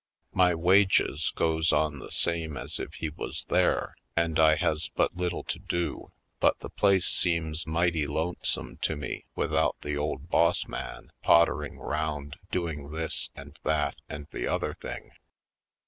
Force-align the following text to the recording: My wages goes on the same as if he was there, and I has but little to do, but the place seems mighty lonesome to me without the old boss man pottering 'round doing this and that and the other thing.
My 0.33 0.55
wages 0.55 1.31
goes 1.35 1.71
on 1.71 1.99
the 1.99 2.09
same 2.09 2.57
as 2.57 2.79
if 2.79 2.91
he 2.95 3.09
was 3.09 3.45
there, 3.49 3.95
and 4.17 4.39
I 4.39 4.55
has 4.55 4.89
but 4.95 5.15
little 5.15 5.43
to 5.43 5.59
do, 5.59 6.11
but 6.39 6.57
the 6.59 6.71
place 6.71 7.05
seems 7.05 7.67
mighty 7.67 8.07
lonesome 8.07 8.77
to 8.77 8.95
me 8.95 9.25
without 9.35 9.77
the 9.83 9.95
old 9.97 10.27
boss 10.31 10.65
man 10.67 11.11
pottering 11.21 11.77
'round 11.77 12.35
doing 12.49 12.89
this 12.89 13.29
and 13.35 13.59
that 13.63 13.97
and 14.09 14.25
the 14.31 14.47
other 14.47 14.73
thing. 14.73 15.11